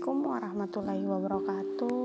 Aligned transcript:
Assalamualaikum 0.00 0.32
warahmatullahi 0.32 1.04
wabarakatuh. 1.04 2.04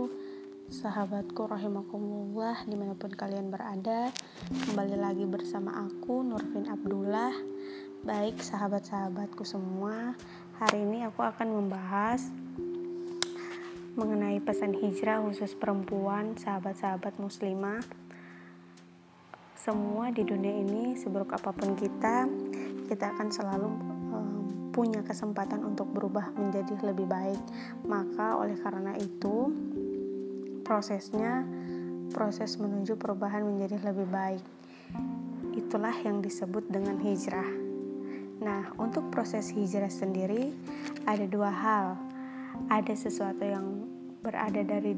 Sahabatku 0.67 1.47
rahimakumullah 1.47 2.67
di 2.67 2.75
mana 2.75 2.91
pun 2.91 3.07
kalian 3.07 3.47
berada 3.47 4.11
Kembali 4.51 4.99
lagi 4.99 5.23
bersama 5.23 5.87
aku 5.87 6.19
Nurfin 6.19 6.67
Abdullah. 6.67 7.31
Baik 8.03 8.43
sahabat-sahabatku 8.43 9.47
semua 9.47 10.11
Hari 10.60 10.83
ini 10.83 11.07
aku 11.07 11.23
akan 11.23 11.55
membahas 11.55 12.35
Mengenai 13.96 14.43
pesan 14.43 14.75
hijrah 14.75 15.23
khusus 15.23 15.55
perempuan 15.55 16.35
Sahabat-sahabat 16.35 17.16
muslimah. 17.16 17.80
Semua 19.55 20.12
di 20.12 20.27
dunia 20.27 20.52
ini 20.52 20.99
seburuk 20.99 21.31
apa 21.31 21.55
pun 21.55 21.79
kita 21.79 22.27
Kita 22.91 23.15
akan 23.15 23.31
selalu 23.31 23.95
punya 24.75 24.99
kesempatan 25.07 25.63
untuk 25.63 25.88
berubah 25.95 26.35
menjadi 26.35 26.75
lebih 26.84 27.07
baik. 27.07 27.39
Maka 27.88 28.35
oleh 28.35 28.59
karena 28.59 28.91
itu 28.99 29.55
prosesnya 30.67 31.48
proses 32.11 32.59
menuju 32.59 32.99
perubahan 32.99 33.48
menjadi 33.48 33.79
lebih 33.88 34.07
baik. 34.11 34.43
Itulah 35.55 35.95
yang 36.03 36.20
disebut 36.20 36.67
dengan 36.67 36.99
hijrah. 36.99 37.48
Nah, 38.43 38.75
untuk 38.75 39.07
proses 39.15 39.48
hijrah 39.55 39.88
sendiri 39.88 40.51
ada 41.07 41.23
dua 41.23 41.48
hal. 41.55 41.95
Ada 42.67 42.99
sesuatu 42.99 43.48
yang 43.48 43.87
berada 44.20 44.59
dari 44.59 44.91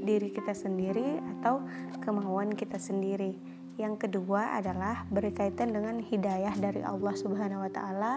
diri 0.00 0.32
kita 0.32 0.56
sendiri 0.56 1.20
atau 1.20 1.60
kemauan 2.00 2.56
kita 2.56 2.80
sendiri 2.80 3.59
yang 3.80 3.96
kedua 3.96 4.60
adalah 4.60 5.08
berkaitan 5.08 5.72
dengan 5.72 6.04
hidayah 6.04 6.52
dari 6.60 6.84
Allah 6.84 7.16
Subhanahu 7.16 7.64
wa 7.64 7.72
taala. 7.72 8.14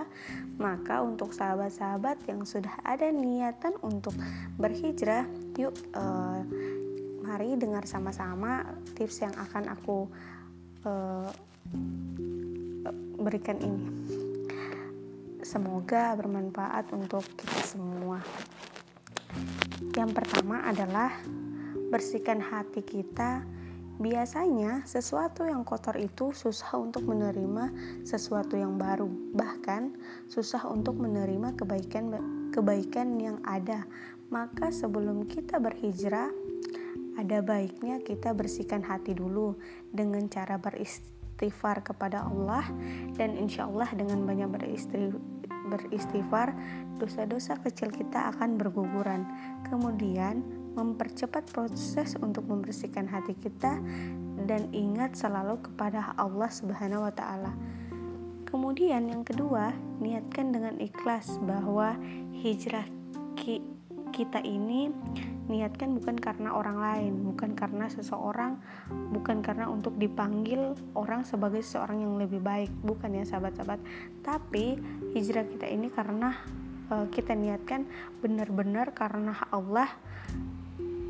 Maka 0.59 0.99
untuk 0.99 1.31
sahabat-sahabat 1.31 2.27
yang 2.27 2.43
sudah 2.43 2.75
ada 2.83 3.07
niatan 3.07 3.71
untuk 3.79 4.11
berhijrah, 4.59 5.23
yuk 5.55 5.71
uh, 5.95 6.43
mari 7.23 7.55
dengar 7.55 7.87
sama-sama 7.87 8.67
tips 8.99 9.23
yang 9.23 9.31
akan 9.39 9.71
aku 9.71 10.11
uh, 10.83 11.31
berikan 13.23 13.55
ini. 13.63 13.87
Semoga 15.39 16.11
bermanfaat 16.19 16.91
untuk 16.91 17.23
kita 17.39 17.63
semua. 17.63 18.19
Yang 19.95 20.11
pertama 20.11 20.67
adalah 20.67 21.15
bersihkan 21.87 22.43
hati 22.43 22.83
kita 22.83 23.45
Biasanya, 24.03 24.83
sesuatu 24.83 25.47
yang 25.47 25.63
kotor 25.63 25.95
itu 25.95 26.35
susah 26.35 26.75
untuk 26.75 27.07
menerima 27.07 27.71
sesuatu 28.03 28.59
yang 28.59 28.75
baru, 28.75 29.07
bahkan 29.31 29.95
susah 30.27 30.67
untuk 30.67 30.99
menerima 30.99 31.55
kebaikan 31.55 32.11
kebaikan 32.51 33.15
yang 33.15 33.39
ada. 33.47 33.87
Maka 34.27 34.75
sebelum 34.75 35.23
kita 35.23 35.55
berhijrah, 35.55 36.27
ada 37.15 37.39
baiknya 37.39 38.03
kita 38.03 38.35
bersihkan 38.35 38.83
hati 38.83 39.15
dulu 39.15 39.55
dengan 39.95 40.27
cara 40.27 40.59
beristighfar 40.59 41.87
kepada 41.87 42.27
Allah 42.27 42.67
dan 43.15 43.39
insya 43.39 43.71
Allah 43.71 43.87
dengan 43.95 44.27
banyak 44.27 44.51
beristighfar, 45.71 46.51
dosa-dosa 46.99 47.55
kecil 47.63 47.87
kita 47.87 48.35
akan 48.35 48.59
berguguran. 48.59 49.23
Kemudian 49.71 50.62
mempercepat 50.73 51.49
proses 51.53 52.17
untuk 52.19 52.45
membersihkan 52.49 53.05
hati 53.09 53.37
kita 53.37 53.77
dan 54.45 54.69
ingat 54.73 55.15
selalu 55.15 55.61
kepada 55.61 56.17
Allah 56.17 56.49
Subhanahu 56.49 57.05
wa 57.05 57.13
taala. 57.13 57.53
Kemudian 58.49 59.09
yang 59.09 59.25
kedua, 59.25 59.73
niatkan 59.97 60.53
dengan 60.53 60.77
ikhlas 60.77 61.41
bahwa 61.41 61.97
hijrah 62.37 62.85
ki 63.33 63.65
kita 64.13 64.45
ini 64.45 64.93
niatkan 65.49 65.97
bukan 65.97 66.15
karena 66.21 66.53
orang 66.53 66.77
lain, 66.77 67.13
bukan 67.33 67.57
karena 67.57 67.89
seseorang, 67.89 68.61
bukan 69.11 69.41
karena 69.41 69.67
untuk 69.67 69.97
dipanggil 69.97 70.77
orang 70.93 71.25
sebagai 71.27 71.65
seorang 71.65 72.05
yang 72.05 72.15
lebih 72.15 72.39
baik, 72.39 72.69
bukan 72.85 73.17
ya 73.17 73.25
sahabat-sahabat. 73.25 73.81
Tapi 74.23 74.77
hijrah 75.17 75.43
kita 75.49 75.67
ini 75.67 75.89
karena 75.89 76.37
uh, 76.93 77.09
kita 77.11 77.35
niatkan 77.35 77.89
benar-benar 78.21 78.95
karena 78.95 79.35
Allah 79.51 79.89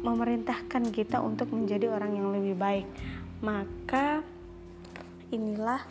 memerintahkan 0.04 0.92
kita 0.92 1.24
untuk 1.24 1.50
menjadi 1.56 1.90
orang 1.90 2.20
yang 2.20 2.30
lebih 2.36 2.56
baik. 2.60 2.88
Maka 3.40 4.22
inilah 5.32 5.82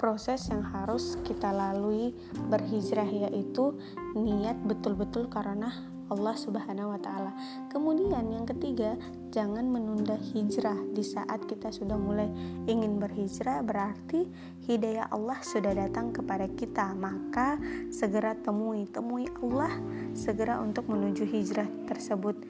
proses 0.00 0.48
yang 0.48 0.62
harus 0.62 1.18
kita 1.26 1.52
lalui 1.52 2.14
berhijrah 2.48 3.06
yaitu 3.28 3.76
niat 4.16 4.56
betul-betul 4.64 5.28
karena 5.28 5.70
Allah 6.08 6.34
Subhanahu 6.40 6.96
wa 6.96 7.00
taala. 7.00 7.32
Kemudian 7.68 8.32
yang 8.32 8.48
ketiga, 8.48 8.96
jangan 9.28 9.68
menunda 9.68 10.16
hijrah 10.16 10.76
di 10.96 11.04
saat 11.04 11.44
kita 11.44 11.68
sudah 11.68 12.00
mulai 12.00 12.32
ingin 12.64 12.96
berhijrah 12.96 13.60
berarti 13.60 14.24
hidayah 14.64 15.12
Allah 15.12 15.36
sudah 15.44 15.76
datang 15.76 16.16
kepada 16.16 16.48
kita. 16.48 16.96
Maka 16.96 17.60
segera 17.92 18.32
temui, 18.32 18.88
temui 18.88 19.28
Allah 19.44 19.72
segera 20.16 20.64
untuk 20.64 20.88
menuju 20.88 21.28
hijrah 21.28 21.68
tersebut 21.84 22.40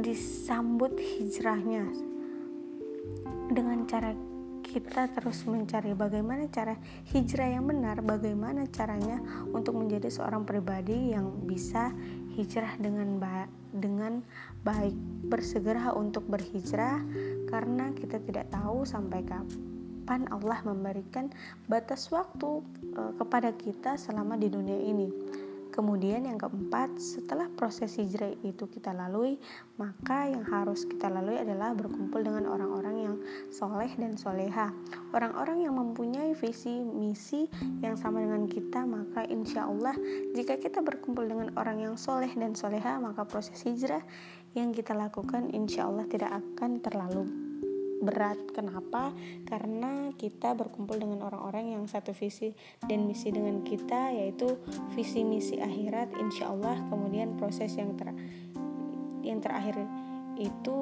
disambut 0.00 0.96
hijrahnya 0.98 1.88
dengan 3.52 3.86
cara 3.86 4.12
kita 4.66 5.06
terus 5.14 5.46
mencari 5.46 5.94
bagaimana 5.94 6.50
cara 6.50 6.74
hijrah 7.14 7.48
yang 7.48 7.70
benar, 7.70 8.02
bagaimana 8.02 8.66
caranya 8.68 9.22
untuk 9.54 9.78
menjadi 9.78 10.10
seorang 10.10 10.42
pribadi 10.42 11.14
yang 11.14 11.46
bisa 11.46 11.94
hijrah 12.34 12.74
dengan 12.76 13.22
ba 13.22 13.46
dengan 13.70 14.20
baik, 14.66 14.96
bersegera 15.30 15.94
untuk 15.94 16.26
berhijrah 16.26 17.00
karena 17.46 17.94
kita 17.94 18.18
tidak 18.24 18.50
tahu 18.50 18.82
sampai 18.82 19.22
kapan 19.22 20.26
Allah 20.32 20.58
memberikan 20.64 21.30
batas 21.70 22.08
waktu 22.08 22.64
e, 22.96 23.02
kepada 23.20 23.52
kita 23.54 24.00
selama 24.00 24.34
di 24.34 24.48
dunia 24.48 24.80
ini. 24.80 25.08
Kemudian 25.76 26.24
yang 26.24 26.40
keempat, 26.40 26.96
setelah 26.96 27.52
proses 27.52 28.00
hijrah 28.00 28.32
itu 28.40 28.64
kita 28.64 28.96
lalui, 28.96 29.36
maka 29.76 30.24
yang 30.24 30.40
harus 30.48 30.88
kita 30.88 31.12
lalui 31.12 31.36
adalah 31.36 31.76
berkumpul 31.76 32.24
dengan 32.24 32.48
orang-orang 32.48 32.96
yang 32.96 33.16
soleh 33.52 33.92
dan 34.00 34.16
soleha. 34.16 34.72
Orang-orang 35.12 35.68
yang 35.68 35.76
mempunyai 35.76 36.32
visi 36.32 36.80
misi 36.80 37.44
yang 37.84 37.92
sama 37.92 38.24
dengan 38.24 38.48
kita, 38.48 38.88
maka 38.88 39.28
insya 39.28 39.68
Allah 39.68 39.92
jika 40.32 40.56
kita 40.56 40.80
berkumpul 40.80 41.28
dengan 41.28 41.52
orang 41.60 41.84
yang 41.84 41.94
soleh 42.00 42.32
dan 42.32 42.56
soleha, 42.56 42.96
maka 42.96 43.28
proses 43.28 43.60
hijrah 43.60 44.00
yang 44.56 44.72
kita 44.72 44.96
lakukan 44.96 45.52
insya 45.52 45.84
Allah 45.84 46.08
tidak 46.08 46.40
akan 46.40 46.80
terlalu 46.80 47.45
berat. 48.02 48.36
Kenapa? 48.52 49.12
Karena 49.48 50.12
kita 50.14 50.52
berkumpul 50.52 51.00
dengan 51.00 51.24
orang-orang 51.24 51.76
yang 51.78 51.84
satu 51.88 52.12
visi 52.12 52.52
dan 52.84 53.08
misi 53.08 53.32
dengan 53.32 53.64
kita, 53.64 54.12
yaitu 54.12 54.58
visi 54.92 55.24
misi 55.24 55.60
akhirat. 55.60 56.12
Insya 56.16 56.52
Allah, 56.52 56.76
kemudian 56.88 57.36
proses 57.40 57.74
yang 57.76 57.96
ter 57.96 58.12
yang 59.26 59.42
terakhir 59.42 59.82
itu 60.38 60.76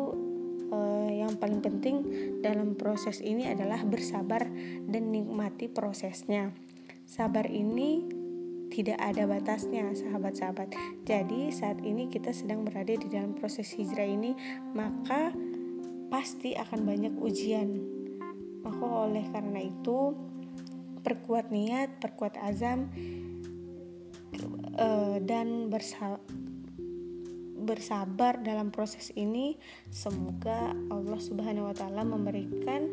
eh, 0.68 1.24
yang 1.24 1.38
paling 1.40 1.64
penting 1.64 1.96
dalam 2.44 2.76
proses 2.76 3.24
ini 3.24 3.48
adalah 3.48 3.80
bersabar 3.86 4.44
dan 4.84 5.14
nikmati 5.14 5.70
prosesnya. 5.70 6.52
Sabar 7.04 7.48
ini 7.48 8.04
tidak 8.74 8.98
ada 8.98 9.30
batasnya, 9.30 9.94
sahabat-sahabat. 9.94 10.74
Jadi, 11.06 11.54
saat 11.54 11.78
ini 11.86 12.10
kita 12.10 12.34
sedang 12.34 12.66
berada 12.66 12.90
di 12.90 13.06
dalam 13.06 13.38
proses 13.38 13.70
hijrah 13.78 14.08
ini, 14.08 14.34
maka 14.74 15.30
pasti 16.08 16.56
akan 16.56 16.80
banyak 16.84 17.14
ujian. 17.20 17.68
Maka 18.64 18.84
oleh 18.84 19.24
karena 19.28 19.60
itu, 19.60 20.16
perkuat 21.04 21.52
niat, 21.52 22.00
perkuat 22.00 22.40
azam, 22.40 22.88
uh, 24.78 25.16
dan 25.20 25.68
bersa 25.68 26.16
bersabar 27.64 28.44
dalam 28.44 28.68
proses 28.68 29.08
ini. 29.16 29.56
Semoga 29.88 30.76
Allah 30.92 31.20
Subhanahu 31.20 31.72
wa 31.72 31.76
Ta'ala 31.76 32.04
memberikan 32.04 32.92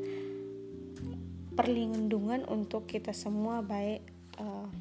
perlindungan 1.52 2.48
untuk 2.48 2.88
kita 2.88 3.12
semua, 3.12 3.60
baik 3.60 4.02
uh, 4.40 4.72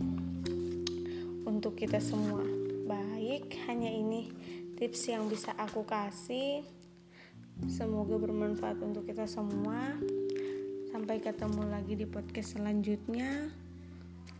untuk 1.47 1.75
kita 1.75 1.99
semua. 1.99 2.43
Baik, 2.87 3.51
hanya 3.67 3.91
ini 3.91 4.31
tips 4.79 5.11
yang 5.11 5.27
bisa 5.27 5.55
aku 5.59 5.83
kasih. 5.83 6.63
Semoga 7.69 8.17
bermanfaat 8.17 8.81
untuk 8.81 9.05
kita 9.05 9.29
semua. 9.29 9.99
Sampai 10.89 11.21
ketemu 11.21 11.69
lagi 11.69 11.99
di 11.99 12.09
podcast 12.09 12.57
selanjutnya. 12.57 13.53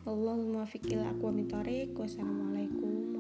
Allahumma 0.09 0.65
aqwa 0.65 1.31
mitorik. 1.35 1.93
Wassalamualaikum. 1.93 3.20